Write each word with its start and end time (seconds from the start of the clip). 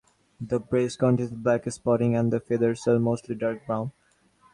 The 0.39 0.59
breast 0.59 0.97
contains 0.97 1.29
black 1.29 1.71
spotting 1.71 2.15
and 2.15 2.33
the 2.33 2.39
feathers 2.39 2.87
are 2.87 2.97
mostly 2.97 3.35
dark 3.35 3.67
brown. 3.67 3.91